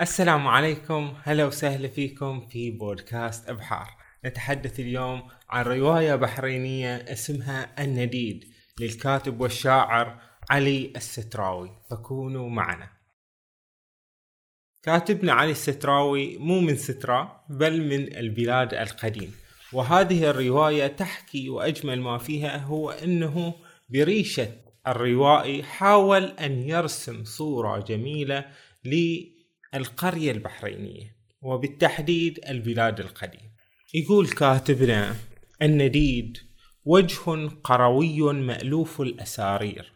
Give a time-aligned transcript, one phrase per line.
[0.00, 1.14] السلام عليكم.
[1.22, 3.96] هلا وسهلا فيكم في بودكاست أبحار.
[4.24, 8.44] نتحدث اليوم عن رواية بحرينية اسمها النديد
[8.80, 11.70] للكاتب والشاعر علي الستراوي.
[11.90, 12.88] فكونوا معنا.
[14.82, 19.34] كاتبنا علي الستراوي مو من سترا بل من البلاد القديم.
[19.72, 23.54] وهذه الرواية تحكي وأجمل ما فيها هو أنه
[23.88, 24.48] بريشة
[24.86, 28.44] الروائي حاول أن يرسم صورة جميلة
[29.74, 33.50] للقرية البحرينية وبالتحديد البلاد القديم
[33.94, 35.16] يقول كاتبنا
[35.62, 36.38] النديد
[36.84, 39.92] وجه قروي مألوف الأسارير.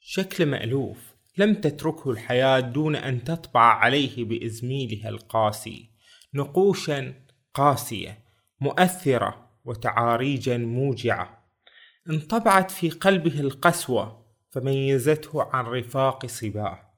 [0.00, 0.98] شكل مألوف
[1.38, 5.90] لم تتركه الحياة دون أن تطبع عليه بإزميلها القاسي.
[6.34, 7.14] نقوشا
[7.54, 8.18] قاسية
[8.60, 11.48] مؤثرة وتعاريجا موجعة.
[12.10, 16.91] انطبعت في قلبه القسوة فميزته عن رفاق صباه.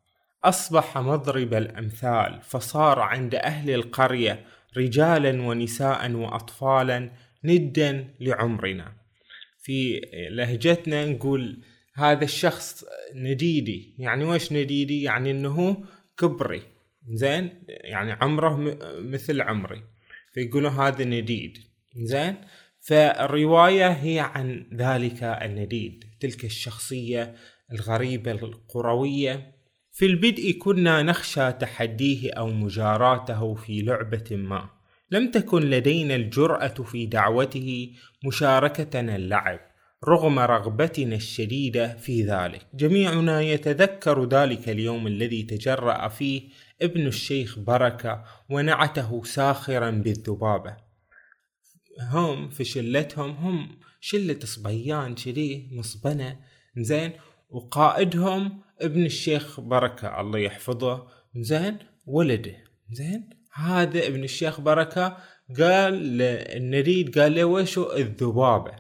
[0.45, 4.45] أصبح مضرب الأمثال فصار عند أهل القرية
[4.77, 7.11] رجالا ونساء وأطفالا
[7.45, 8.92] ندا لعمرنا.
[9.62, 11.62] في لهجتنا نقول
[11.95, 13.95] هذا الشخص نديدي.
[13.98, 15.84] يعني وش نديدي؟ يعني إنه
[16.19, 16.62] كبري.
[17.08, 19.83] زين؟ يعني عمره مثل عمري.
[20.34, 21.58] فيقولوا هذا نديد.
[21.97, 22.36] زين؟
[22.81, 26.05] فالرواية هي عن ذلك النديد.
[26.20, 27.34] تلك الشخصية
[27.73, 29.53] الغريبة القروية.
[29.95, 34.69] في البدء كنا نخشى تحديه أو مجاراته في لعبة ما.
[35.11, 37.92] لم تكن لدينا الجرأة في دعوته
[38.25, 39.61] مشاركتنا اللعب
[40.09, 42.67] رغم رغبتنا الشديدة في ذلك.
[42.75, 46.42] جميعنا يتذكر ذلك اليوم الذي تجرأ فيه
[46.83, 50.77] ابن الشيخ بركة ونعته ساخرا بالذبابة.
[52.01, 56.36] هم في شلتهم هم شلة صبيان شدي مصبنة
[56.77, 57.12] زين
[57.51, 61.06] وقائدهم ابن الشيخ بركة الله يحفظه.
[61.36, 62.56] زين؟ ولده.
[62.92, 65.17] زين؟ هذا ابن الشيخ بركة
[65.58, 68.77] قال النريد قال له وشو الذبابة؟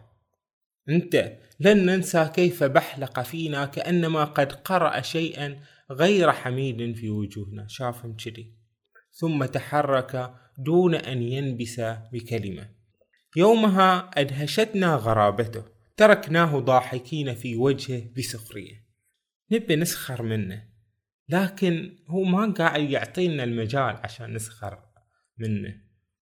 [0.88, 5.58] أنت لن ننسى كيف بحلق فينا كأنما قد قرأ شيئا
[5.90, 7.66] غير حميد في وجوهنا.
[7.68, 8.54] شافهم كذي.
[9.12, 11.80] ثم تحرك دون أن ينبس
[12.12, 12.68] بكلمة.
[13.36, 15.64] يومها أدهشتنا غرابته.
[15.96, 18.83] تركناه ضاحكين في وجهه بسخرية.
[19.54, 20.62] نبي نسخر منه.
[21.28, 24.78] لكن هو ما قاعد يعطينا المجال عشان نسخر
[25.38, 25.74] منه.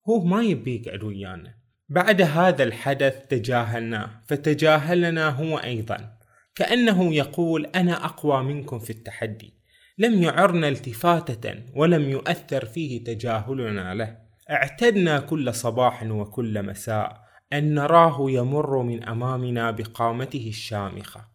[0.09, 1.55] هو ما يبي يقعد ويانا.
[1.89, 6.19] بعد هذا الحدث تجاهلناه فتجاهلنا هو أيضا.
[6.55, 9.55] كأنه يقول أنا أقوى منكم في التحدي.
[9.99, 14.19] لم يعرنا التفاتة ولم يؤثر فيه تجاهلنا له.
[14.51, 17.23] اعتدنا كل صباح وكل مساء
[17.53, 21.32] أن نراه يمر من أمامنا بقامته الشامخة.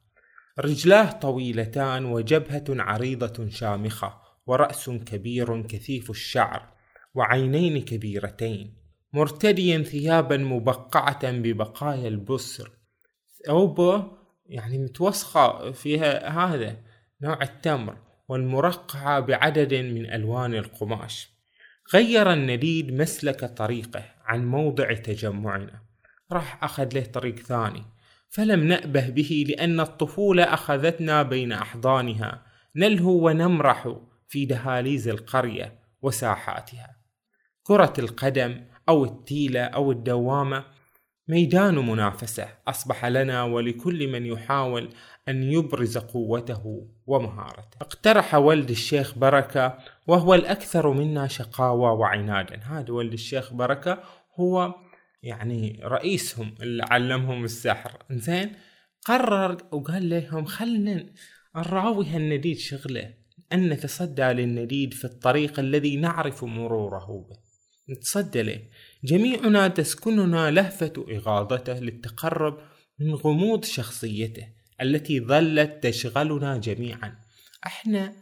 [0.59, 6.73] رجلاه طويلتان وجبهة عريضة شامخة ورأس كبير كثيف الشعر
[7.16, 8.73] وعينين كبيرتين
[9.13, 12.72] مرتديا ثيابا مبقعة ببقايا البسر
[13.47, 14.12] ثوبه
[14.45, 16.78] يعني متوسخة فيها هذا
[17.22, 17.97] نوع التمر
[18.28, 21.29] والمرقعة بعدد من ألوان القماش.
[21.94, 25.81] غير النديد مسلك طريقه عن موضع تجمعنا.
[26.31, 27.84] راح أخذ له طريق ثاني.
[28.30, 32.46] فلم نأبه به لأن الطفولة أخذتنا بين أحضانها
[32.76, 33.96] نلهو ونمرح
[34.28, 36.98] في دهاليز القرية وساحاتها.
[37.64, 40.64] كرة القدم أو التيلة أو الدوامة
[41.28, 44.90] ميدان منافسة أصبح لنا ولكل من يحاول
[45.30, 47.78] أن يبرز قوته ومهارته.
[47.82, 49.78] اقترح ولد الشيخ بركة
[50.08, 52.60] وهو الأكثر منا شقاوة وعنادا.
[52.64, 54.04] هذا ولد الشيخ بركة
[54.40, 54.76] هو
[55.22, 58.04] يعني رئيسهم اللي علمهم السحر.
[58.12, 58.56] زين
[59.06, 61.06] قرر وقال لهم خلنا
[61.56, 63.14] نراوي هالنديد شغله
[63.54, 67.38] أن نتصدى للنديد في الطريق الذي نعرف مروره به.
[67.94, 68.62] نتصدى له.
[69.04, 72.60] جميعنا تسكننا لهفة إغاظته للتقرب
[73.00, 74.48] من غموض شخصيته
[74.82, 77.20] التي ظلت تشغلنا جميعا.
[77.66, 78.16] إحنا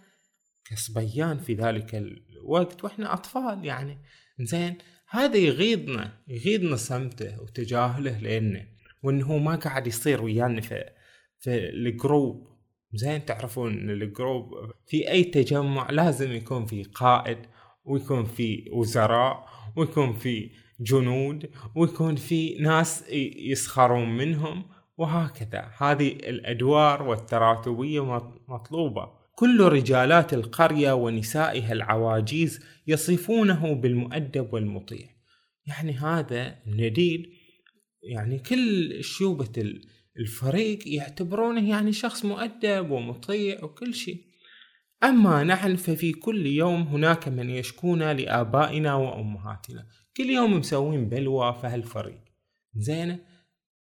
[0.66, 3.98] كصبيان في ذلك الوقت وإحنا أطفال يعني.
[4.40, 4.78] زين
[5.10, 8.66] هذا يغيظنا يغيظنا صمته وتجاهله لنا
[9.04, 10.90] وإنه ما قاعد يصير ويانا في
[11.40, 12.56] في ال group.
[12.94, 17.38] زين تعرفون إن ال group في أي تجمع لازم يكون في قائد
[17.86, 23.10] ويكون في وزراء ويكون في جنود ويكون في ناس
[23.52, 24.66] يسخرون منهم
[24.98, 25.72] وهكذا.
[25.78, 29.25] هذه الأدوار والتراتبية مطلوبة.
[29.36, 35.10] كل رجالات القرية ونسائها العواجيز يصفونه بالمؤدب والمطيع.
[35.68, 37.30] يعني هذا نديد
[38.04, 39.74] يعني كل شيوبة
[40.20, 44.26] الفريق يعتبرونه يعني شخص مؤدب ومطيع وكل شيء.
[45.04, 49.88] أما نحن ففي كل يوم هناك من يشكونا لآبائنا وأمهاتنا.
[50.18, 52.22] كل يوم مسوين بلوى في هالفريق.
[52.76, 53.20] زين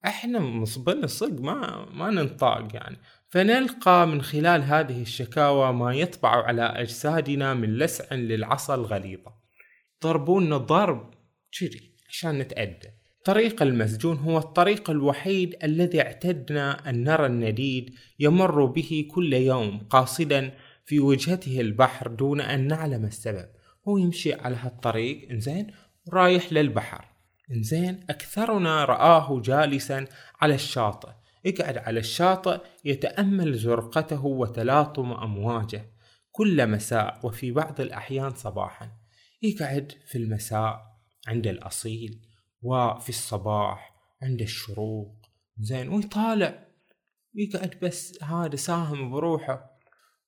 [0.04, 2.96] إحنا مصبنا صدق ما ما ننطاق يعني.
[3.28, 9.32] فنلقى من خلال هذه الشكاوى ما يطبع على أجسادنا من لسع للعصا الغليظة.
[10.02, 11.14] ضربونا ضرب
[11.60, 12.88] جري عشان نتأدى.
[13.25, 20.50] طريق المسجون هو الطريق الوحيد الذي اعتدنا أن نرى النديد يمر به كل يوم قاصدا
[20.84, 23.48] في وجهته البحر دون أن نعلم السبب.
[23.88, 25.66] هو يمشي على هالطريق إنزين
[26.12, 27.12] رايح للبحر.
[27.52, 30.06] إنزين أكثرنا رآه جالسا
[30.40, 31.08] على الشاطئ.
[31.44, 35.93] يقعد على الشاطئ يتأمل زرقته وتلاطم أمواجه
[36.31, 38.90] كل مساء وفي بعض الأحيان صباحا.
[39.43, 40.81] يقعد في المساء
[41.28, 42.20] عند الأصيل
[42.62, 45.14] وفي الصباح عند الشروق.
[45.58, 46.69] زين ويطالع.
[47.34, 49.78] يقعد بس هذا ساهم بروحه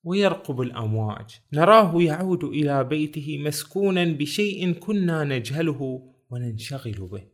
[0.04, 1.40] ويرقب الأمواج.
[1.52, 7.26] نراه يعود إلى بيته مسكونا بشيء كنا نجهله وننشغل به.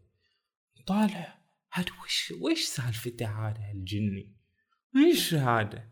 [0.87, 1.39] طالع
[1.73, 4.37] هاد وش وش سالفته هذا الجني
[4.97, 5.89] وش هذا؟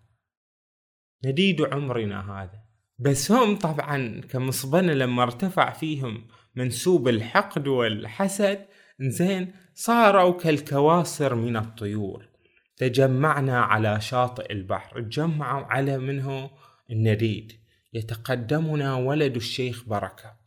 [1.25, 2.64] نديد عمرنا هذا.
[2.99, 8.66] بس هم طبعا كمصبنة لما ارتفع فيهم منسوب الحقد والحسد
[9.00, 12.28] زين صاروا كالكواسر من الطيور.
[12.76, 16.50] تجمعنا على شاطئ البحر تجمعوا على منه
[16.90, 17.52] النديد
[17.93, 20.38] يتقدمنا ولد الشيخ بركة.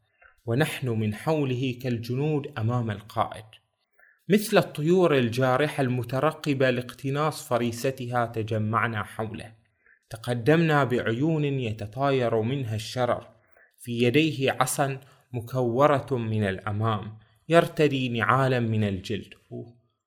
[0.46, 3.46] ونحن من حوله كالجنود أمام القائد.
[4.30, 9.54] مثل الطيور الجارحة المترقبة لاقتناص فريستها تجمعنا حوله.
[10.10, 13.28] تقدمنا بعيون يتطاير منها الشرر.
[13.80, 15.00] في يديه عصا
[15.34, 17.18] مكورة من الأمام.
[17.50, 19.34] يرتدي نعالا من الجلد.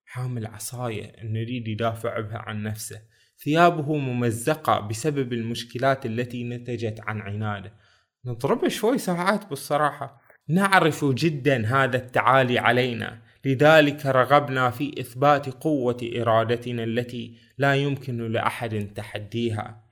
[0.05, 1.13] حامل عصاية.
[1.23, 3.01] نريد يدافع بها عن نفسه.
[3.45, 7.73] ثيابه ممزقة بسبب المشكلات التي نتجت عن عناده.
[8.25, 10.24] نضربه شوي ساعات بالصراحة.
[10.49, 13.19] نعرف جدا هذا التعالي علينا.
[13.45, 19.85] لذلك رغبنا في إثبات قوة إرادتنا التي لا يمكن لأحد تحديها.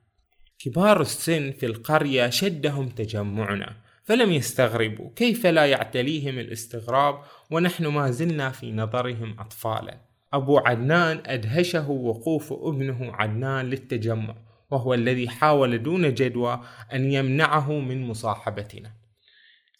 [0.58, 7.19] كبار السن في القرية شدهم تجمعنا فلم يستغربوا كيف لا يعتليهم الاستغراب
[7.50, 9.96] ونحن ما زلنا في نظرهم أطفالا.
[10.32, 14.34] أبو عدنان أدهشه وقوف ابنه عدنان للتجمع
[14.70, 16.60] وهو الذي حاول دون جدوى
[16.93, 19.01] أن يمنعه من مصاحبتنا.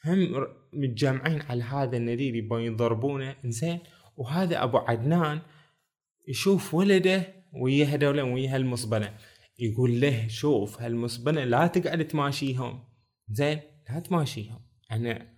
[0.05, 3.79] هم متجمعين على هذا النديد يبون يضربونه زين
[4.17, 5.41] وهذا أبو عدنان
[6.29, 9.15] يشوف ولده ويا هذول ويا هالمصبنة.
[9.59, 12.85] يقول له شوف هالمصبنة لا تقعد تماشيهم.
[13.29, 13.61] زين
[13.91, 14.61] لا تماشيهم.
[14.93, 15.37] أنا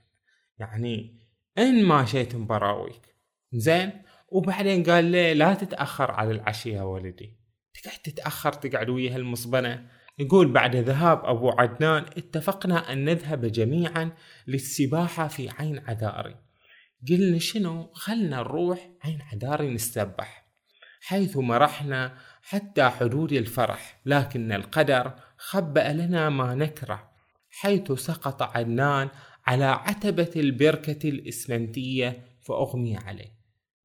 [0.59, 1.21] يعني
[1.59, 3.15] إن ماشيتهم براويك.
[3.53, 3.93] زين
[4.29, 7.39] وبعدين قال له لا تتأخر على العشاء يا ولدي.
[7.83, 9.89] تقعد تتأخر تقعد ويا هالمصبنة؟
[10.19, 14.13] يقول بعد ذهاب أبو عدنان اتفقنا أن نذهب جميعا
[14.47, 16.37] للسباحة في عين عذاري.
[17.09, 20.45] قلنا شنو؟ خلنا نروح عين عذاري نستبح.
[21.01, 27.11] حيث مرحنا حتى حدود الفرح لكن القدر خبأ لنا ما نكره
[27.51, 29.09] حيث سقط عدنان
[29.47, 33.35] على عتبة البركة الإسمنتية فأغمي عليه.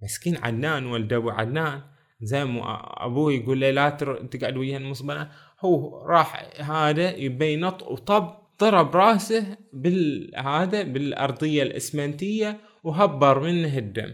[0.02, 1.82] مسكين عدنان ولد أبو عدنان
[2.22, 3.90] زي ما أبوه يقول له لا
[4.32, 5.32] تقعد ويا المصبنة
[5.62, 14.14] هو راح هذا يبي نط وطب ضرب راسه بالهذا بالأرضية الإسمنتية وهبر منه الدم.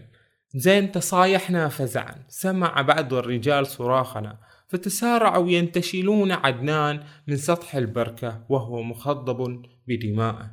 [0.54, 2.24] زين تصايحنا فزعا.
[2.28, 4.38] سمع بعض الرجال صراخنا.
[4.68, 10.50] فتسارعوا ينتشلون عدنان من سطح البركة وهو مخضب بدمائه.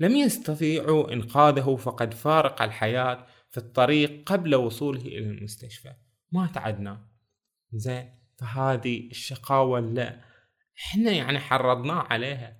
[0.00, 5.92] لم يستطيعوا إنقاذه فقد فارق الحياة في الطريق قبل وصوله إلى المستشفى.
[6.32, 6.98] مات عدنان.
[7.72, 10.20] زين فهذه الشقاوة اللي
[10.78, 12.56] إحنا يعني حرضناه عليها.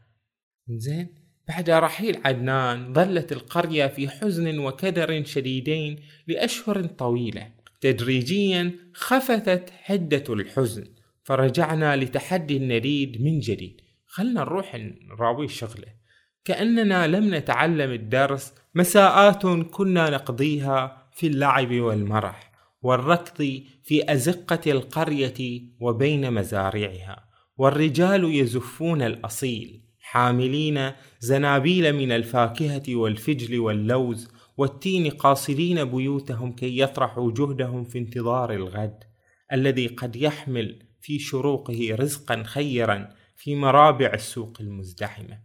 [0.68, 1.14] زين
[1.48, 7.52] بعد رحيل عدنان ظلت القرية في حزن وكدر شديدين لأشهر طويلة.
[7.80, 10.84] تدريجيا خفتت حدة الحزن
[11.24, 13.80] فرجعنا لتحدي النديد من جديد.
[14.06, 14.74] خلنا نروح
[15.10, 16.02] نراوي شغله.
[16.44, 22.52] كأننا لم نتعلم الدرس مساءات كنا نقضيها في اللعب والمرح
[22.82, 27.31] والركض في أزقة القرية وبين مزارعها.
[27.56, 37.84] والرجال يزفون الأصيل حاملين زنابيل من الفاكهة والفجل واللوز والتين قاصدين بيوتهم كي يطرحوا جهدهم
[37.84, 39.04] في انتظار الغد
[39.52, 45.38] الذي قد يحمل في شروقه رزقا خيرا في مرابع السوق المزدحمة.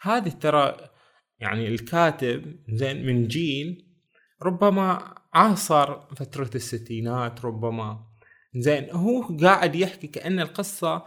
[0.00, 0.76] هذه ترى
[1.38, 3.86] يعني الكاتب زين من جيل
[4.42, 8.06] ربما عاصر فترة الستينات ربما
[8.56, 11.04] زين هو قاعد يحكي كأن القصة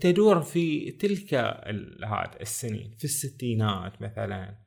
[0.00, 1.34] تدور في تلك
[2.04, 4.58] هذا السنين في الستينات مثلا.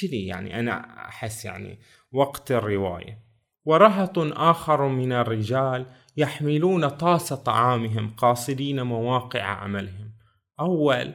[0.00, 1.78] كذي يعني أنا أحس يعني
[2.12, 3.28] وقت الرواية.
[3.64, 5.86] ورهط آخر من الرجال
[6.16, 10.12] يحملون طاس طعامهم قاصدين مواقع عملهم.
[10.60, 11.14] أول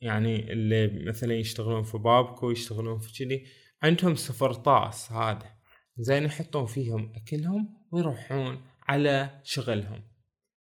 [0.00, 3.46] يعني اللي مثلا يشتغلون في بابكو يشتغلون في كذي
[3.82, 5.52] عندهم صفر طاس هذا.
[5.96, 10.11] زين يحطون فيهم أكلهم ويروحون على شغلهم.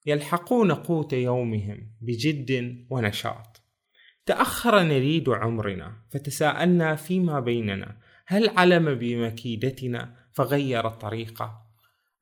[0.05, 3.61] يلحقون قوت يومهم بجد ونشاط.
[4.25, 7.97] تأخر نريد عمرنا فتساءلنا فيما بيننا
[8.27, 11.65] هل علم بمكيدتنا؟ فغير الطريقة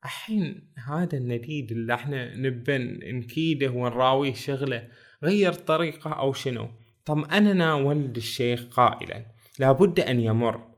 [0.04, 4.88] الحين هذا النديد اللي إحنا نبن نكيده ونراويه شغله
[5.22, 6.68] غير طريقة أو شنو؟
[7.04, 9.26] طمأننا ولد الشيخ قائلا
[9.58, 10.74] لابد أن يمر.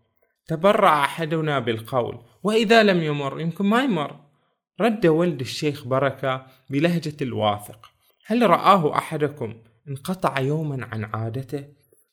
[0.47, 4.25] تبرع أحدنا بالقول وإذا لم يمر يمكن ما يمر.
[4.80, 7.90] رد ولد الشيخ بركة بلهجة الواثق.
[8.26, 9.54] هل رآه أحدكم
[9.88, 11.64] انقطع يوما عن عادته؟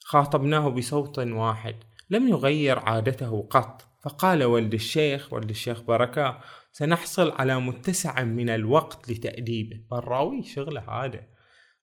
[0.03, 1.75] خاطبناه بصوت واحد
[2.09, 3.87] لم يغير عادته قط.
[4.03, 6.39] فقال ولد الشيخ ولد الشيخ بركة
[6.71, 9.79] سنحصل على متسع من الوقت لتأديبه.
[9.91, 11.21] بالراوي شغله هذا.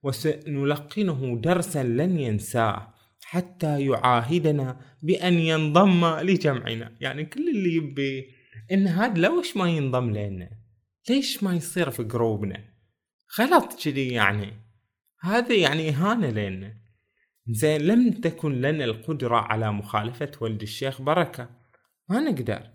[0.02, 2.94] وسنلقنه درسا لن ينساه
[3.24, 6.94] حتى يعاهدنا بأن ينضم لجمعنا.
[7.00, 8.26] يعني كل اللي يبي
[8.72, 10.50] إن هذا لوش ما ينضم لنا؟
[11.08, 12.64] ليش ما يصير في جروبنا؟
[13.38, 14.52] غلط كذي يعني.
[15.20, 16.80] هذا يعني إهانة لنا.
[17.48, 21.50] زين لم تكن لنا القدرة على مخالفة ولد الشيخ بركة.
[22.08, 22.70] ما نقدر.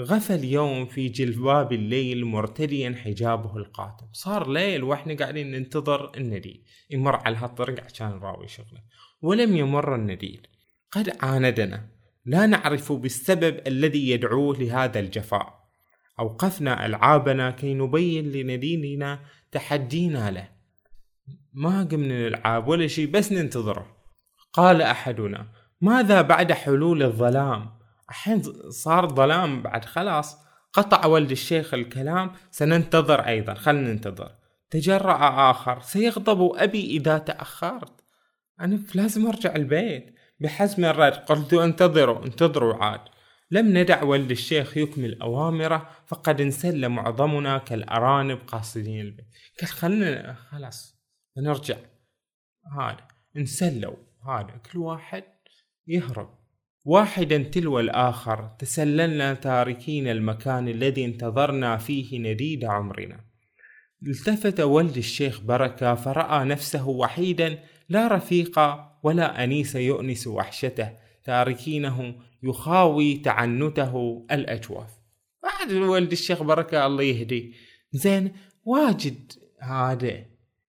[0.00, 6.64] غفى اليوم في جلباب الليل مرتديا حجابه القاتم صار ليل وإحنا قاعدين ننتظر النديد.
[6.90, 8.82] يمر على هالطريق عشان نراوي شغله.
[9.22, 10.46] ولم يمر النديد.
[10.90, 11.88] قد عاندنا.
[12.24, 15.63] لا نعرف بالسبب الذي يدعوه لهذا الجفاء.
[16.20, 19.20] أوقفنا ألعابنا كي نبين لنديدنا
[19.52, 20.48] تحدينا له.
[21.52, 23.96] ما قمنا نلعب ولا شيء بس ننتظره.
[24.52, 25.46] قال أحدنا
[25.80, 27.70] ماذا بعد حلول الظلام؟
[28.10, 30.36] الحين صار ظلام بعد خلاص.
[30.72, 34.30] قطع ولد الشيخ الكلام سننتظر أيضا خلنا ننتظر.
[34.70, 38.04] تجرأ آخر سيغضب أبي إذا تأخرت.
[38.60, 40.14] أنا لازم أرجع البيت.
[40.40, 43.00] بحزم الرد قلت انتظروا انتظروا عاد.
[43.54, 49.26] لم ندع ولد الشيخ يكمل أوامره فقد انسل معظمنا كالأرانب قاصدين البيت.
[49.60, 51.00] قال خلنا خلاص
[51.38, 51.76] نرجع.
[52.78, 53.06] هذا
[53.36, 53.96] انسلوا.
[54.28, 55.24] هذا كل واحد
[55.86, 56.38] يهرب.
[56.84, 63.20] واحدا تلو الآخر تسللنا تاركين المكان الذي انتظرنا فيه نديد عمرنا.
[64.06, 67.58] التفت ولد الشيخ بركة فرأى نفسه وحيدا
[67.88, 68.60] لا رفيق
[69.02, 71.04] ولا أنيس يؤنس وحشته.
[71.24, 74.90] تاركينه يخاوي تعنته الأجواف.
[75.42, 77.54] بعد ولد الشيخ بركة الله يهدي
[77.92, 78.32] زين
[78.64, 80.24] واجد هذا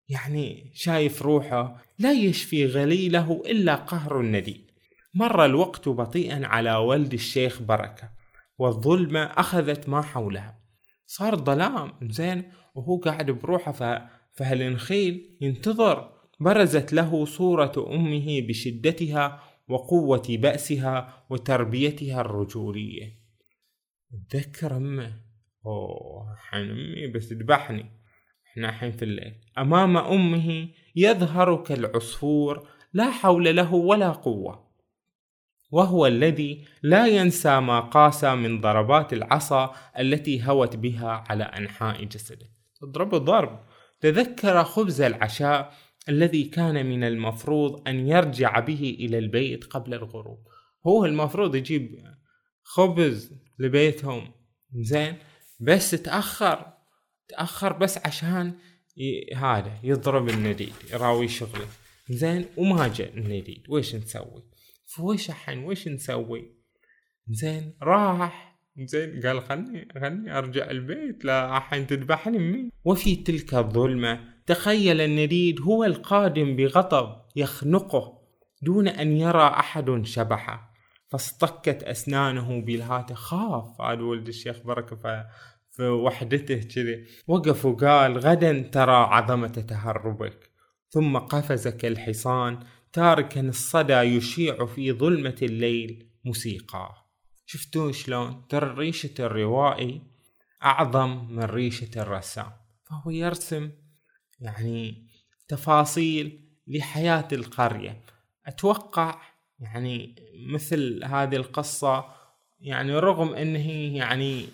[0.09, 4.71] يعني شايف روحه لا يشفي غليله إلا قهر النديد
[5.13, 8.09] مر الوقت بطيئا على ولد الشيخ بركة
[8.57, 10.59] والظلمة أخذت ما حولها.
[11.05, 16.11] صار ظلام زين وهو قاعد بروحه فهالنخيل ينتظر.
[16.39, 23.19] برزت له صورة أمه بشدتها وقوة بأسها وتربيتها الرجولية.
[24.29, 25.13] تذكر أمه؟
[25.65, 27.85] أوه حين أمي بس تذبحني
[28.51, 29.33] إحنا حين في الليل.
[29.57, 34.65] أمام أمه يظهر كالعصفور لا حول له ولا قوة.
[35.71, 42.47] وهو الذي لا ينسى ما قاس من ضربات العصا التي هوت بها على أنحاء جسده.
[42.81, 43.59] تضرب ضرب
[43.99, 45.73] تذكر خبز العشاء
[46.09, 50.47] الذي كان من المفروض أن يرجع به إلى البيت قبل الغروب.
[50.87, 52.03] هو المفروض يجيب
[52.63, 54.31] خبز لبيتهم.
[54.73, 55.15] زين.
[55.59, 56.73] بس تأخر
[57.27, 58.53] تأخر بس عشان
[58.97, 59.35] ي...
[59.35, 61.67] هذا يضرب النديد يراوي شغله.
[62.09, 62.45] زين.
[62.57, 63.63] وما جاء النديد.
[63.69, 64.43] ويش نسوي؟
[64.85, 66.55] فوش الحين؟ ويش نسوي؟
[67.29, 67.77] زين.
[67.81, 68.59] راح.
[68.77, 69.21] زين.
[69.25, 71.25] قال خلني خلني أرجع البيت.
[71.25, 78.21] لا الحين تذبحني مين وفي تلك الظلمة تخيل النديد هو القادم بغضب يخنقه
[78.61, 80.73] دون أن يرى أحد شبحه.
[81.09, 85.25] فاصطكت أسنانه بالهاتف خاف هذا ولد الشيخ بركة
[85.71, 87.05] في وحدته كذي.
[87.27, 90.49] وقف وقال غدا ترى عظمة تهربك.
[90.89, 92.59] ثم قفز كالحصان
[92.93, 96.95] تاركا الصدى يشيع في ظلمة الليل موسيقى.
[97.45, 100.01] شفتوا شلون؟ ترى ريشة الروائي
[100.63, 102.51] أعظم من ريشة الرسام.
[102.83, 103.71] فهو يرسم
[104.39, 105.07] يعني
[105.47, 108.01] تفاصيل لحياة القرية.
[108.45, 109.21] أتوقع
[109.59, 110.15] يعني
[110.47, 112.05] مثل هذه القصة
[112.59, 114.45] يعني رغم أن هي يعني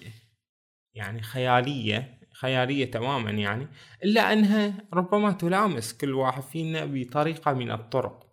[0.93, 3.67] يعني خيالية خيالية تماما يعني
[4.03, 8.27] إلا أنها ربما تلامس كل واحد فينا بطريقة من الطرق.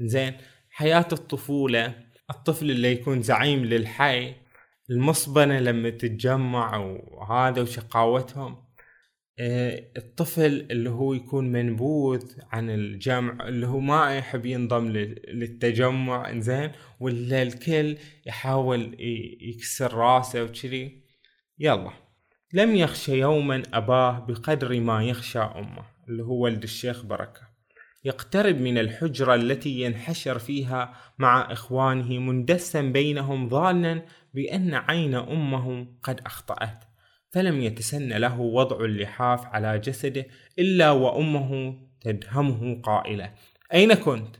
[0.00, 0.36] زين
[0.70, 1.94] حياة الطفولة
[2.30, 4.34] الطفل اللي يكون زعيم للحي
[4.90, 8.69] المصبنة لما تتجمع وهذا وشقاوتهم.
[9.42, 17.42] الطفل اللي هو يكون منبوذ عن الجمع اللي هو ما يحب ينضم للتجمع إنزين؟ ولا
[17.42, 18.96] الكل يحاول
[19.40, 21.02] يكسر راسه وكذي؟
[21.58, 21.90] يلا.
[22.52, 27.50] لم يخشى يوما أباه بقدر ما يخشى أمه اللي هو ولد الشيخ بركة.
[28.04, 34.04] يقترب من الحجرة التي ينحشر فيها مع إخوانه مندسا بينهم ظانا
[34.34, 36.89] بأن عين أمه قد أخطأت.
[37.30, 40.26] فلم يتسن له وضع اللحاف على جسده
[40.58, 43.32] إلا وأمه تدهمه قائلة
[43.74, 44.36] أين كنت؟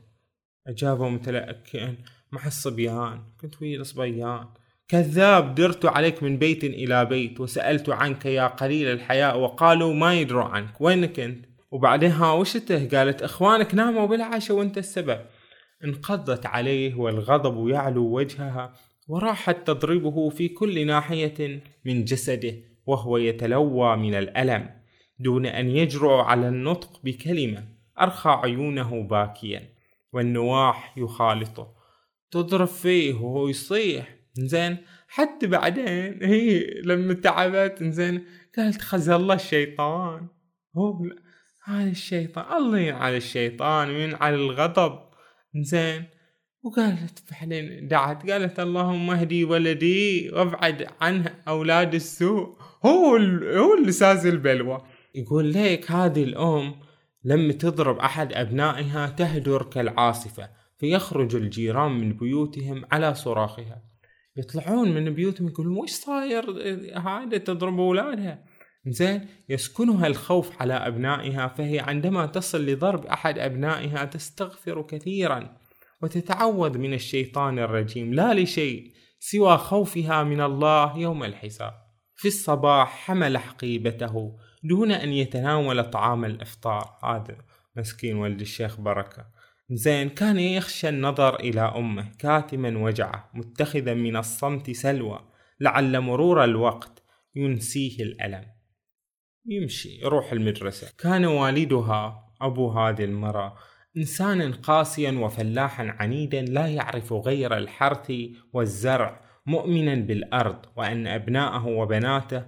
[0.66, 1.97] أجابه متلأكئا
[2.32, 4.47] مع الصبيان كنت ويا الصبيان
[4.88, 10.44] كذاب درت عليك من بيت إلى بيت وسألت عنك يا قليل الحياء وقالوا ما يدروا
[10.44, 15.20] عنك وينك أنت وبعدين ها وشته قالت إخوانك ناموا بالعشاء وأنت السبب.
[15.85, 18.75] انقضت عليه والغضب يعلو وجهها
[19.09, 22.54] وراحت تضربه في كل ناحية من جسده.
[22.90, 24.70] وهو يتلوى من الألم
[25.18, 27.64] دون أن يجرؤ على النطق بكلمة
[28.00, 29.68] أرخى عيونه باكيا
[30.12, 31.75] والنواح يخالطه.
[32.30, 34.76] تضرب فيه وهو يصيح زين
[35.09, 36.18] حتى بعدين.
[36.32, 38.25] هي لما تعبت زين
[38.56, 40.26] قالت خزى الله الشيطان.
[40.76, 41.06] هو
[41.64, 44.99] هذا الشيطان الله على الشيطان وين على الغضب.
[45.56, 46.04] زين
[46.62, 52.60] وقالت بعدين دعت قالت اللهم اهدي ولدي وابعد عنه أولاد السوء.
[52.87, 53.17] هو
[53.57, 54.83] هو اللي ساز البلوى.
[55.15, 56.75] يقول ليك هذه الأم
[57.25, 63.83] لما تضرب أحد أبنائها تهدر كالعاصفة فيخرج الجيران من بيوتهم على صراخها.
[64.37, 66.45] يطلعون من بيوتهم يقولون وش صاير؟
[66.99, 68.45] هذا تضرب أولادها.
[68.87, 75.57] زين يسكنها الخوف على أبنائها فهي عندما تصل لضرب أحد أبنائها تستغفر كثيرا
[76.03, 78.15] وتتعوذ من الشيطان الرجيم.
[78.15, 81.89] لا لشيء سوى خوفها من الله يوم الحساب.
[82.21, 86.99] في الصباح حمل حقيبته دون أن يتناول طعام الإفطار.
[87.05, 87.37] هذا
[87.77, 89.27] مسكين ولد الشيخ بركة.
[89.71, 92.12] زين كان يخشى النظر إلى أمه.
[92.18, 95.21] كاتما وجعه متخذا من الصمت سلوى.
[95.61, 97.03] لعل مرور الوقت
[97.35, 98.44] ينسيه الألم.
[99.47, 100.92] يمشي يروح المدرسة.
[100.99, 103.57] كان والدها أبو هذه المرأة
[103.97, 108.12] إنسانا قاسيا وفلاحا عنيدا لا يعرف غير الحرث
[108.53, 109.30] والزرع.
[109.46, 112.44] مؤمنا بالأرض وأن أبناءه وبناته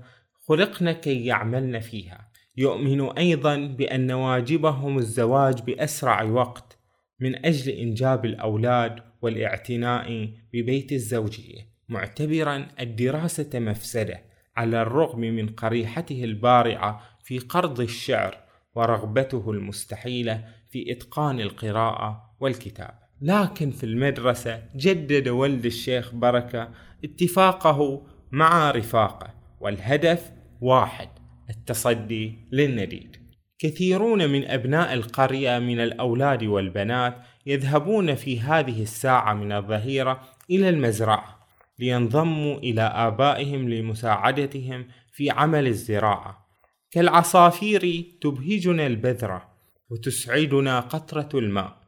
[0.49, 2.33] خلقن كي يعملن فيها.
[2.57, 6.79] يؤمن أيضا بأن واجبهم الزواج بأسرع وقت
[7.21, 14.23] من أجل إنجاب الأولاد والاعتناء ببيت الزوجية معتبرا الدراسة مفسدة
[14.57, 18.39] على الرغم من قريحته البارعة في قرض الشعر
[18.75, 26.69] ورغبته المستحيلة في إتقان القراءة والكتابة لكن في المدرسة جدد ولد الشيخ بركة
[27.05, 30.31] اتفاقه مع رفاقه والهدف
[30.61, 31.09] واحد
[31.51, 33.17] التصدي للنديد.
[33.59, 41.47] كثيرون من أبناء القرية من الأولاد والبنات يذهبون في هذه الساعة من الظهيرة إلى المزرعة
[41.79, 46.47] لينضموا إلى آبائهم لمساعدتهم في عمل الزراعة.
[46.91, 49.49] كالعصافير تبهجنا البذرة
[49.91, 51.82] وتسعدنا قطرة الماء.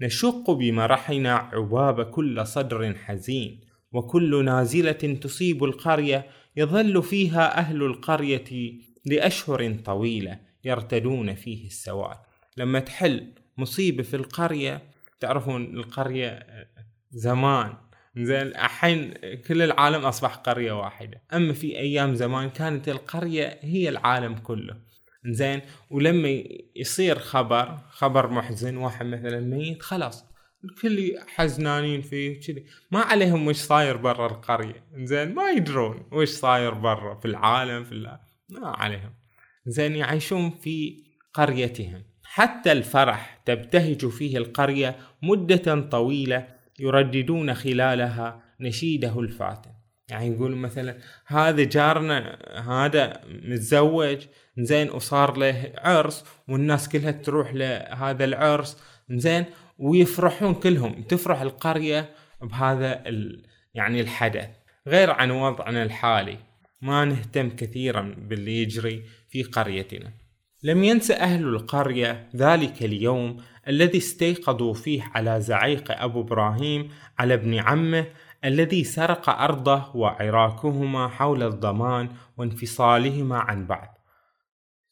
[0.00, 3.60] نشق بمرحنا عباب كل صدر حزين
[3.92, 6.26] وكل نازلة تصيب القرية
[6.56, 8.74] يظل فيها أهل القرية
[9.06, 12.16] لأشهر طويلة يرتدون فيه السواد.
[12.56, 14.82] لما تحل مصيبة في القرية
[15.20, 16.46] تعرفون القرية
[17.10, 17.72] زمان
[18.16, 19.14] زين الحين
[19.48, 21.22] كل العالم أصبح قرية واحدة.
[21.32, 24.76] أما في أيام زمان كانت القرية هي العالم كله.
[25.26, 25.60] زين.
[25.90, 26.44] ولما
[26.76, 30.24] يصير خبر خبر محزن واحد مثلا ميت خلاص
[30.64, 34.84] الكل حزنانين فيه كذي ما عليهم وش صاير برا القرية.
[34.94, 39.14] زين ما يدرون وش صاير برا في العالم في الله ما عليهم.
[39.66, 42.02] زين يعيشون في قريتهم.
[42.24, 46.48] حتى الفرح تبتهج فيه القرية مدة طويلة
[46.80, 49.73] يرددون خلالها نشيده الفاتن.
[50.08, 52.38] يعني يقول مثلا هذا جارنا
[52.68, 54.18] هذا متزوج
[54.58, 58.78] زين وصار له عرس والناس كلها تروح لهذا العرس
[59.10, 59.44] زين
[59.78, 61.02] ويفرحون كلهم.
[61.02, 62.10] تفرح القرية
[62.42, 63.02] بهذا
[63.74, 64.48] يعني الحدث
[64.86, 66.38] غير عن وضعنا الحالي
[66.82, 70.12] ما نهتم كثيرا باللي يجري في قريتنا.
[70.62, 77.54] لم ينس أهل القرية ذلك اليوم الذي استيقظوا فيه على زعيق أبو إبراهيم على ابن
[77.54, 78.06] عمه
[78.44, 83.98] الذي سرق أرضه وعراكهما حول الضمان وانفصالهما عن بعض.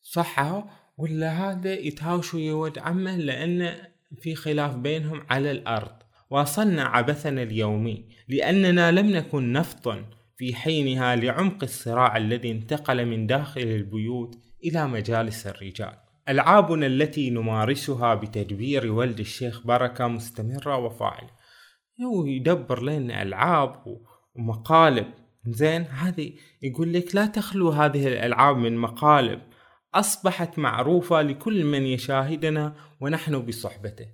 [0.02, 0.62] صحوا
[0.96, 3.74] ولا هذا يتهاوشوا يا ولد عمه؟ لأن
[4.20, 5.92] في خلاف بينهم على الأرض.
[6.30, 8.08] واصلنا عبثنا اليومي.
[8.28, 10.04] لأننا لم نكن نفطن
[10.36, 15.94] في حينها لعمق الصراع الذي انتقل من داخل البيوت إلى مجالس الرجال.
[16.28, 21.41] ألعابنا التي نمارسها بتدبير ولد الشيخ بركة مستمرة وفاعلة.
[22.26, 24.00] يدبر لنا ألعاب
[24.34, 25.06] ومقالب.
[25.46, 29.40] زين هذه يقول لك لا تخلو هذه الألعاب من مقالب.
[29.94, 34.06] أصبحت معروفة لكل من يشاهدنا ونحن بصحبته.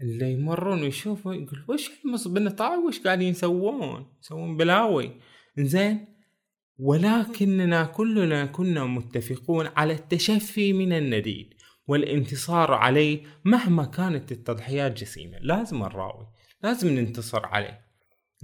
[0.00, 5.10] اللي يمرون ويشوفوا يقول وش المصبنة طاع وش قاعدين يسوون؟ يسوون بلاوي.
[5.58, 6.06] زين
[6.78, 11.54] ولكننا كلنا كنا متفقون على التشفي من النديد
[11.86, 15.38] والانتصار عليه مهما كانت التضحيات جسيمة.
[15.38, 16.26] لازم نراوي
[16.62, 17.80] لازم ننتصر عليه.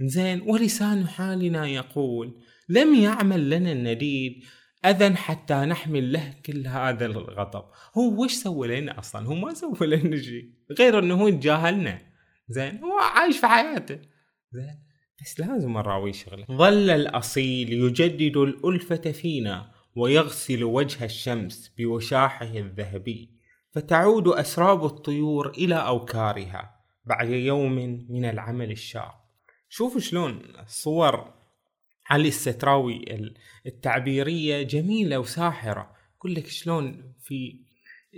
[0.01, 4.43] زين ولسان حالنا يقول لم يعمل لنا النديد
[4.85, 7.63] أذى حتى نحمل له كل هذا الغضب.
[7.97, 12.01] هو وش سوى لنا أصلا؟ هو ما سوى لنا شيء غير أنه هو يتجاهلنا
[12.49, 13.99] زين هو عايش في حياته.
[14.51, 14.79] زين
[15.21, 16.45] بس لازم نراوي شغله.
[16.51, 23.39] ظل الأصيل يجدد الألفة فينا ويغسل وجه الشمس بوشاحه الذهبي
[23.71, 26.78] فتعود أسراب الطيور إلى أوكارها.
[27.09, 27.75] بعد يوم
[28.09, 29.15] من العمل الشاق.
[29.69, 31.33] شوفوا شلون صور
[32.09, 33.05] علي الستراوي
[33.65, 35.95] التعبيرية جميلة وساحرة.
[36.17, 37.59] يقول لك شلون في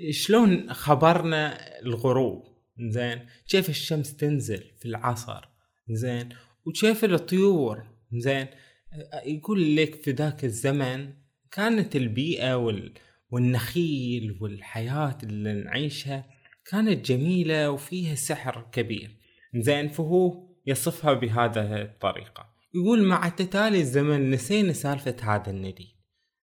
[0.10, 2.44] شلون خبرنا الغروب.
[2.80, 5.46] زين؟ كيف الشمس تنزل في العصر.
[5.90, 6.30] زين؟
[6.66, 7.84] وكيف الطيور.
[8.14, 8.48] زين؟
[9.26, 11.14] يقول لك في ذاك الزمن
[11.52, 12.94] كانت البيئة وال...
[13.30, 16.26] والنخيل والحياة اللي نعيشها
[16.70, 19.18] كانت جميلة وفيها سحر كبير.
[19.56, 22.52] زين فهو يصفها بهذا الطريقة.
[22.76, 25.96] يقول مع تتالي الزمن نسينا سالفة هذا الندي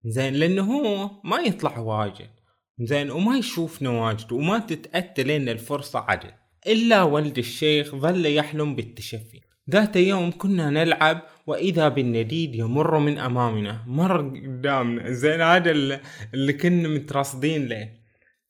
[0.05, 2.29] زين لأنه هو ما يطلع واجد.
[2.79, 6.31] زين وما يشوفنا واجد وما تتأتى لنا الفرصة عدل.
[6.67, 9.41] إلا ولد الشيخ ظل يحلم بالتشفي.
[9.71, 13.83] ذات يوم كنا نلعب وإذا بالنديد يمر من أمامنا.
[13.87, 15.11] مر قدامنا.
[15.11, 15.71] زين هذا
[16.33, 17.96] اللي كنا مترصدين له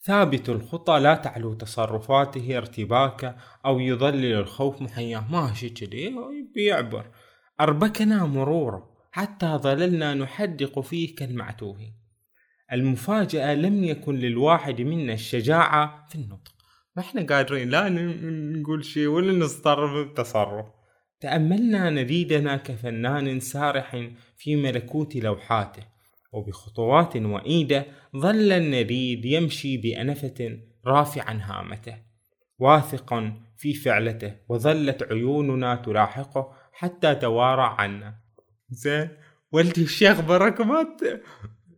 [0.07, 6.15] ثابت الخطى لا تعلو تصرفاته ارتباكه أو يضلل الخوف محياه ماشي كذي
[6.55, 7.05] بيعبر
[7.61, 11.77] أربكنا مرورا حتى ظللنا نحدق فيه كالمعتوه
[12.73, 16.51] المفاجأة لم يكن للواحد منا الشجاعة في النطق.
[16.95, 20.65] ما إحنا قادرين لا نقول شيء ولا نتصرف تصرف
[21.19, 25.96] تأملنا نديدنا كفنان سارح في ملكوت لوحاته.
[26.31, 27.85] وبخطوات وئيدة
[28.17, 31.97] ظل النديد يمشي بأنفة رافعا هامته
[32.59, 38.15] واثقا في فعلته وظلت عيوننا تلاحقه حتى توارى عنا.
[38.69, 39.09] زين
[39.51, 40.97] ولدي الشيخ بركة ما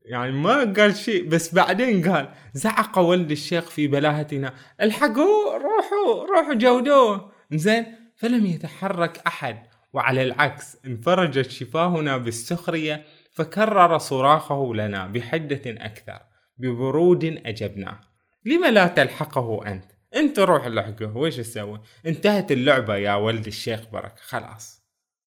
[0.05, 6.53] يعني ما قال شيء بس بعدين قال زعق ولد الشيخ في بلاهتنا الحقوا روحوا روحوا
[6.53, 7.85] جودوه زين
[8.15, 9.57] فلم يتحرك أحد
[9.93, 13.05] وعلى العكس انفرجت شفاهنا بالسخرية
[13.39, 16.19] فكرر صراخه لنا بحدة أكثر
[16.57, 18.01] ببرود أجبناه.
[18.45, 24.21] لم لا تلحقه أنت؟ أنت روح لحقه ويش تسوي انتهت اللعبة يا ولد الشيخ بركة
[24.21, 24.83] خلاص.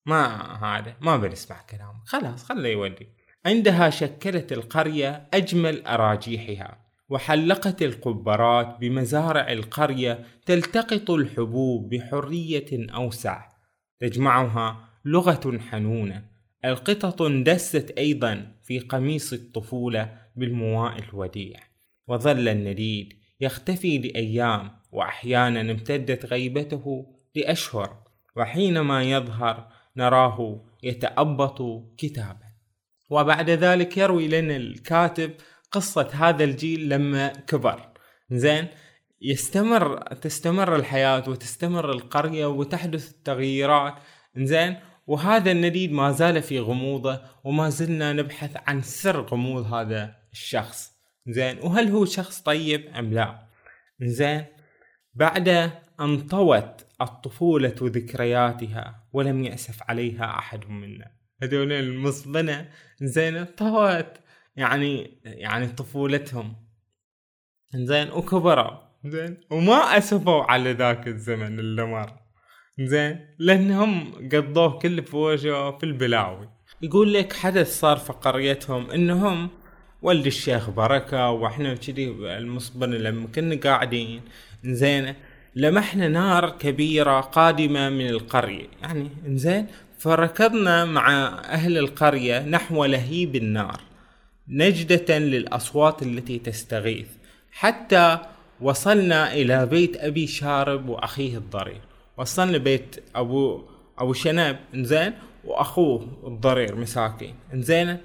[0.07, 0.27] ما
[0.65, 3.09] هذا ما بنسمع كلامه خلاص خله يودي.
[3.47, 13.49] عندها شكلت القرية أجمل أراجيحها وحلقت القبرات بمزارع القرية تلتقط الحبوب بحرية أوسع.
[14.01, 16.32] تجمعها لغة حنونة
[16.65, 21.61] القطط اندست أيضا في قميص الطفولة بالمواء الوديع.
[22.09, 27.97] وظل النديد يختفي لأيام وأحيانا امتدت غيبته لأشهر
[28.37, 31.63] وحينما يظهر نراه يتأبط
[31.99, 32.53] كتابا.
[33.11, 35.31] وبعد ذلك يروي لنا الكاتب
[35.71, 37.89] قصة هذا الجيل لما كبر.
[38.31, 38.67] زين
[39.23, 43.95] يستمر تستمر الحياة وتستمر القرية وتحدث التغييرات.
[44.37, 44.77] زين
[45.13, 50.93] وهذا النديد ما زال في غموضه وما زلنا نبحث عن سر غموض هذا الشخص.
[51.29, 53.47] زين وهل هو شخص طيب أم لا؟
[54.03, 54.45] زين
[55.15, 55.49] بعد
[56.01, 61.11] أن طوت الطفولة ذكرياتها ولم يأسف عليها أحد منا.
[61.43, 62.69] هذول المصبنة
[63.03, 64.19] زين طوت
[64.57, 66.57] يعني يعني طفولتهم.
[67.75, 68.79] زين وكبروا.
[69.05, 72.22] زين وما أسفوا على ذاك الزمن اللي مر.
[72.81, 76.49] زين لأنهم قضوه كل فوجه في البلاوي.
[76.83, 79.49] يقول لك حدث صار في قريتهم إنهم
[80.03, 84.21] ولد الشيخ بركة وإحنا كذي المصبن لما كنا قاعدين
[84.65, 85.15] زين
[85.55, 88.67] لمحنا نار كبيرة قادمة من القرية.
[88.83, 89.67] يعني انزين
[89.99, 91.13] فركضنا مع
[91.45, 93.81] أهل القرية نحو لهيب النار
[94.49, 97.09] نجدة للأصوات التي تستغيث.
[97.51, 98.19] حتى
[98.61, 101.92] وصلنا إلى بيت أبي شارب وأخيه الضرير.
[102.19, 103.63] وصلنا بيت أبو
[103.99, 105.13] أبو شنب إنزين
[105.45, 107.35] وأخوه الضرير مساكين.
[107.55, 107.97] إنزين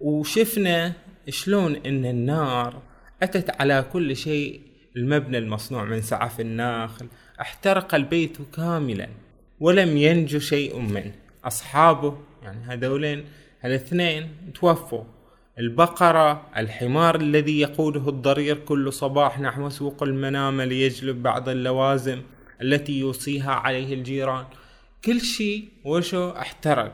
[0.00, 0.92] وشفنا
[1.28, 2.82] شلون إن النار
[3.22, 4.60] أتت على كل شيء
[4.96, 7.06] المبنى المصنوع من سعف الناخل
[7.40, 9.08] احترق البيت كاملا
[9.60, 11.12] ولم ينجو شيء منه.
[11.44, 13.24] أصحابه يعني هذولين
[13.64, 15.04] الاثنين توفوا.
[15.58, 22.22] البقرة الحمار الذي يقوده الضرير كل صباح نحو سوق المنامة ليجلب بعض اللوازم.
[22.62, 24.44] التي يوصيها عليه الجيران.
[25.04, 26.92] كل شيء وشو احترق.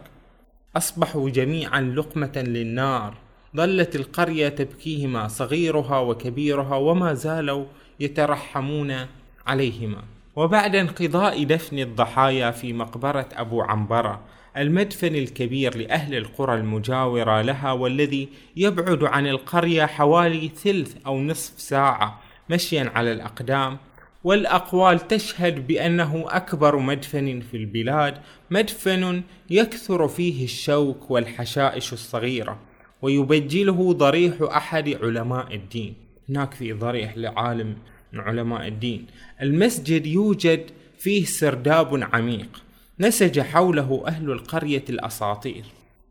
[0.77, 3.15] أصبحوا جميعا لقمة للنار.
[3.57, 7.65] ظلت القرية تبكيهما صغيرها وكبيرها وما زالوا
[8.01, 9.07] يترحمون
[9.47, 10.03] عليهما.
[10.37, 14.21] وبعد انقضاء دفن الضحايا في مقبرة أبو عنبرة
[14.57, 22.21] المدفن الكبير لأهل القرى المجاورة لها والذي يبعد عن القرية حوالي ثلث أو نصف ساعة
[22.51, 23.79] مشيا على الأقدام
[24.25, 28.15] والأقوال تشهد بأنه أكبر مدفن في البلاد
[28.51, 32.59] مدفن يكثر فيه الشوك والحشائش الصغيرة
[33.03, 35.95] ويبجله ضريح أحد علماء الدين.
[36.29, 37.77] هناك في ضريح لعالم
[38.13, 39.07] من علماء الدين.
[39.43, 42.63] المسجد يوجد فيه سرداب عميق
[43.01, 45.65] نسج حوله أهل القرية الأساطير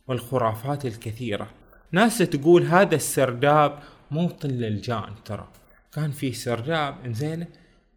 [0.07, 1.47] والخرافات الكثيرة.
[1.91, 3.79] ناس تقول هذا السرداب
[4.11, 5.47] موطن للجان ترى.
[5.93, 7.45] كان فيه سرداب إنزين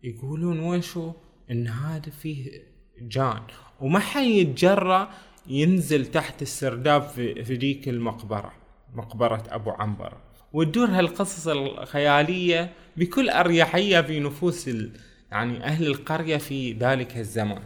[0.05, 1.13] يقولون وشو
[1.51, 2.63] إن هذا فيه
[3.01, 3.43] جان.
[3.81, 5.09] وما حيتجرى
[5.47, 8.53] ينزل تحت السرداب في, في ديك المقبرة
[8.95, 10.17] مقبرة أبو عنبر.
[10.53, 14.71] وتدور هالقصص الخيالية بكل أريحية في نفوس
[15.31, 17.63] يعني أهل القرية في ذلك الزمان.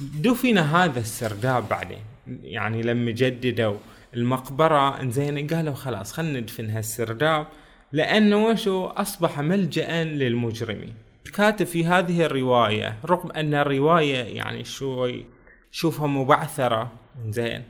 [0.00, 1.98] دفن هذا السرداب بعدين.
[2.42, 3.76] يعني لما جددوا
[4.14, 7.46] المقبرة إنزين قالوا خلاص خلنا ندفن هالسرداب
[7.92, 10.94] لأنه وشو أصبح ملجأ للمجرمين.
[11.26, 15.26] الكاتب في هذه الرواية رغم أن الرواية يعني شوي
[15.70, 16.92] شوفها مبعثرة
[17.28, 17.62] زين.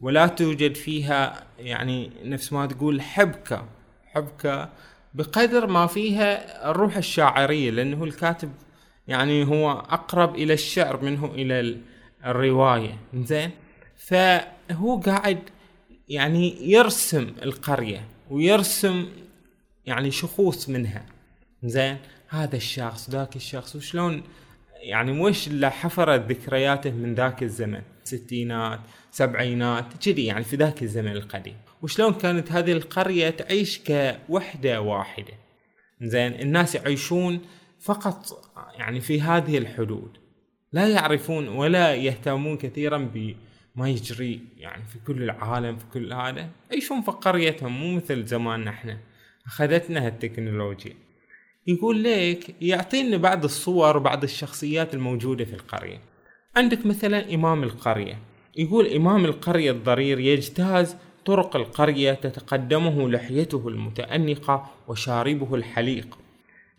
[0.00, 3.64] ولا توجد فيها يعني نفس ما تقول حبكة
[4.06, 4.68] حبكة
[5.14, 8.52] بقدر ما فيها الروح الشاعرية لأنه الكاتب
[9.08, 11.76] يعني هو أقرب إلى الشعر منه إلى
[12.26, 13.50] الرواية زين.
[13.96, 15.38] فهو قاعد
[16.08, 19.06] يعني يرسم القرية ويرسم
[19.86, 21.06] يعني شخوص منها
[21.62, 21.96] زين.
[22.28, 24.22] هذا الشخص ذاك الشخص وشلون؟
[24.80, 31.12] يعني وش اللي حفرت ذكرياته من ذاك الزمن؟ ستينات سبعينات كذي يعني في ذاك الزمن
[31.12, 31.56] القديم.
[31.82, 35.32] وشلون كانت هذه القرية تعيش كوحدة واحدة؟
[36.02, 37.40] زين الناس يعيشون
[37.80, 40.18] فقط يعني في هذه الحدود.
[40.72, 46.48] لا يعرفون ولا يهتمون كثيرا بما يجري يعني في كل العالم في كل هذا.
[46.70, 48.98] يعيشون في قريتهم مو مثل زماننا إحنا.
[49.46, 51.07] أخذتنا التكنولوجيا
[51.68, 56.00] يقول لك يعطينا بعض الصور وبعض الشخصيات الموجودة في القرية.
[56.56, 58.18] عندك مثلا إمام القرية.
[58.56, 66.18] يقول إمام القرية الضرير يجتاز طرق القرية تتقدمه لحيته المتأنقة وشاربه الحليق.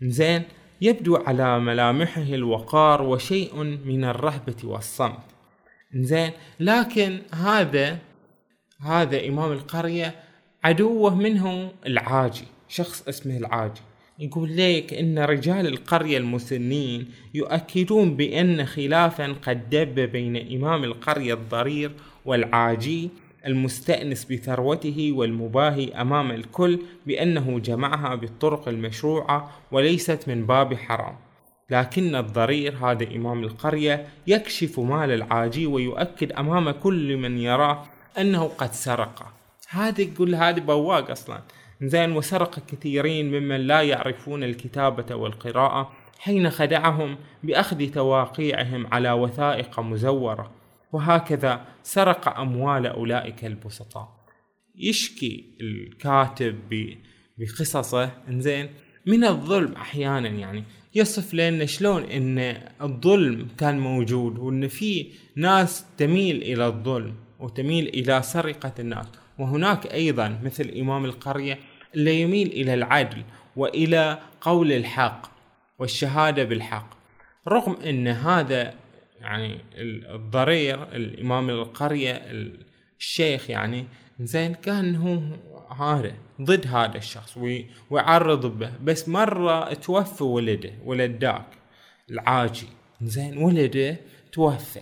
[0.02, 0.44] زين
[0.82, 5.24] يبدو على ملامحه الوقار وشيء من الرهبة والصمت.
[5.96, 7.98] زين لكن هذا
[8.82, 10.16] هذا إمام القرية
[10.64, 13.89] عدوه منه العاجي شخص اسمه العاجي.
[14.20, 21.92] يقول لك إن رجال القرية المسنين يؤكدون بأن خلافا قد دب بين إمام القرية الضرير
[22.26, 23.10] والعاجي
[23.46, 31.16] المستأنس بثروته والمباهي أمام الكل بأنه جمعها بالطرق المشروعة وليست من باب حرام.
[31.70, 37.86] لكن الضرير هذا إمام القرية يكشف مال العاجي ويؤكد أمام كل من يراه
[38.18, 39.34] أنه قد سرقه.
[39.70, 41.42] هذا يقول هذا بواق أصلا.
[41.82, 50.52] زين وسرق كثيرين ممن لا يعرفون الكتابة والقراءة حين خدعهم بأخذ تواقيعهم على وثائق مزورة.
[50.92, 54.20] وهكذا سرق أموال أولئك البسطاء.
[54.76, 56.60] يشكي الكاتب
[57.38, 58.70] بقصصه إنزين
[59.06, 60.64] من الظلم أحيانا يعني.
[60.96, 62.40] يصف لنا شلون إن
[62.82, 69.06] الظلم كان موجود وإن في ناس تميل إلى الظلم وتميل إلى سرقة الناس.
[69.40, 71.60] وهناك أيضا مثل إمام القرية
[71.96, 73.24] اللي يميل إلى العدل
[73.56, 75.32] وإلى قول الحق
[75.80, 76.90] والشهادة بالحق.
[77.48, 78.74] رغم أن هذا
[79.22, 79.60] يعني
[80.16, 82.22] الضرير الإمام القرية
[83.00, 83.86] الشيخ يعني
[84.20, 85.20] زين كان هو
[85.74, 87.38] هذا ضد هذا الشخص
[87.90, 88.72] ويعرض به.
[88.84, 91.46] بس مرة توفى ولده ولد ذاك
[92.12, 92.68] العاجي.
[93.02, 93.98] زين ولده
[94.32, 94.82] توفى.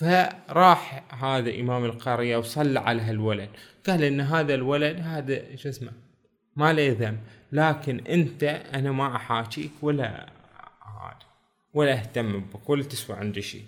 [0.00, 3.48] فراح هذا إمام القرية وصلى على هالولد.
[3.86, 5.92] قال إن هذا الولد هذا شو اسمه؟
[6.56, 7.18] ما له ذنب.
[7.52, 10.26] لكن أنت أنا ما أحاكيك ولا
[11.74, 13.64] ولا أهتم بك ولا تسوى عندي شيء.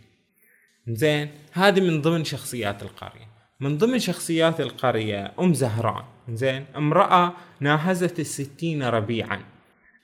[0.89, 3.29] زين هذه من ضمن شخصيات القرية.
[3.61, 6.05] من ضمن شخصيات القرية أم زهران.
[6.29, 9.41] زين امرأة ناهزت الستين ربيعا.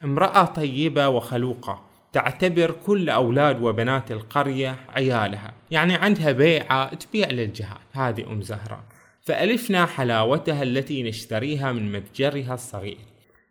[0.04, 5.57] امرأة طيبة وخلوقة تعتبر كل أولاد وبنات القرية عيالها.
[5.70, 7.80] يعني عندها بيعة تبيع للجهات.
[7.92, 8.84] هذه أم زهرة.
[9.22, 12.98] فألفنا حلاوتها التي نشتريها من متجرها الصغير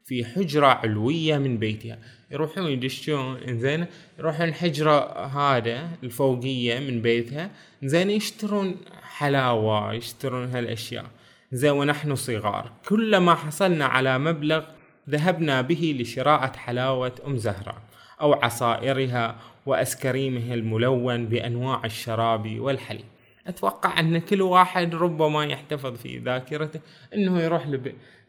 [0.05, 1.99] في حجرة علوية من بيتها.
[2.31, 3.85] يروحون يدشون إنزين
[4.19, 7.51] يروحون الحجرة هذا الفوقية من بيتها.
[7.83, 8.75] زين يشترون
[9.17, 11.05] حلاوة يشترون هالأشياء.
[11.51, 12.71] زين ونحن صغار.
[12.89, 14.63] كلما حصلنا على مبلغ
[15.09, 17.81] ذهبنا به لشراءة حلاوة أم زهرة
[18.21, 19.35] أو عصائرها
[19.67, 23.05] وأسكريمه الملون بأنواع الشراب والحليب
[23.47, 26.79] أتوقع أن كل واحد ربما يحتفظ في ذاكرته
[27.13, 27.67] أنه يروح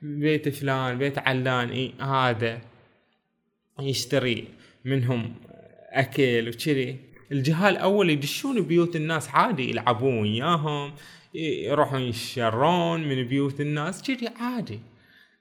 [0.02, 2.60] لبيت فلان بيت علان إيه هذا
[3.80, 4.48] يشتري
[4.84, 5.34] منهم
[5.90, 6.96] أكل وكذي.
[7.32, 10.92] الجهال أول يدشون بيوت الناس عادي يلعبون وياهم
[11.34, 14.80] يروحون يشرون من بيوت الناس كذي عادي.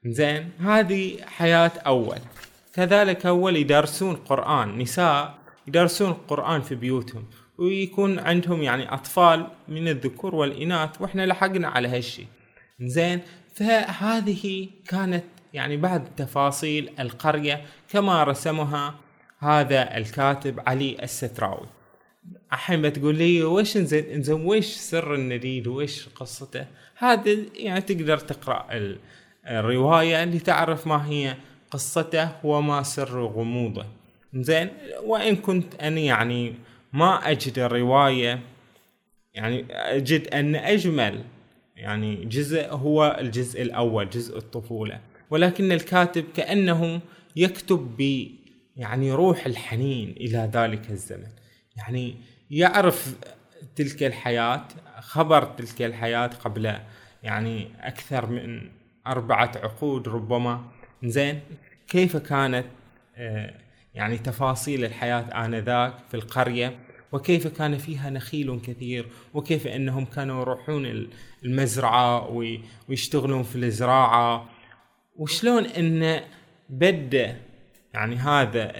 [0.05, 2.17] زين هذه حياة أول.
[2.73, 7.25] كذلك أول يدرسون قرآن نساء يدرسون القرآن في بيوتهم
[7.57, 12.25] ويكون عندهم يعني أطفال من الذكور والإناث وإحنا لحقنا على هالشي.
[12.81, 13.21] زين
[13.53, 18.95] فهذه كانت يعني بعض تفاصيل القرية كما رسمها
[19.39, 21.67] هذا الكاتب علي الستراوي.
[22.53, 26.65] الحين بتقول لي وش انزين انزين وش سر النديد؟ وش قصته؟
[26.97, 28.67] هذا يعني تقدر تقرأ
[29.47, 31.35] الرواية لتعرف ما هي
[31.71, 33.85] قصته وما سر غموضه.
[34.33, 34.69] زين
[35.03, 36.53] وإن كنت أنا يعني
[36.93, 38.39] ما أجد الروايه
[39.33, 41.23] يعني أجد أن أجمل
[41.75, 44.99] يعني جزء هو الجزء الأول جزء الطفولة.
[45.29, 47.01] ولكن الكاتب كأنه
[47.35, 48.27] يكتب ب
[48.75, 51.27] يعني روح الحنين إلى ذلك الزمن.
[51.75, 52.15] يعني
[52.51, 53.15] يعرف
[53.75, 54.67] تلك الحياة
[54.99, 56.73] خبر تلك الحياة قبل
[57.23, 58.69] يعني أكثر من
[59.07, 60.65] أربعة عقود ربما.
[61.03, 61.39] زين
[61.87, 62.65] كيف كانت
[63.15, 63.53] آه،
[63.97, 66.79] يعني تفاصيل الحياة آنذاك في القرية
[67.11, 71.07] وكيف كان فيها نخيل كثير وكيف إنهم كانوا يروحون
[71.43, 72.29] المزرعة
[72.89, 74.49] ويشتغلون في الزراعة.
[75.15, 76.21] وشلون إن
[76.69, 77.37] بدا
[77.93, 78.71] يعني هذا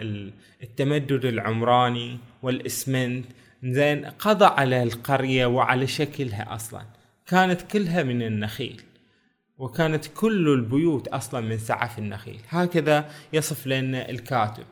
[0.64, 3.26] التمدد العمراني والإسمنت
[3.64, 6.86] زين قضى على القرية وعلى شكلها أصلا.
[7.26, 8.82] كانت كلها من النخيل
[9.58, 12.40] وكانت كل البيوت أصلا من سعف النخيل.
[12.50, 14.64] هكذا يصف لنا الكاتب.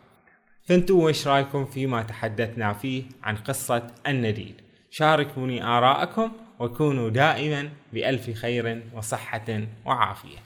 [0.66, 8.84] فانتم وش رأيكم فيما تحدثنا فيه عن قصة النديد شاركوني آراءكم وكونوا دائما بألف خير
[8.94, 10.38] وصحة وعافية.